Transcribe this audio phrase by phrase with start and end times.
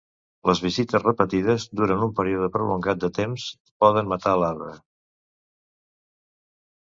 [0.49, 3.45] Les visites repetides durant un període prolongat de temps
[3.85, 4.73] poden matar l'arbre.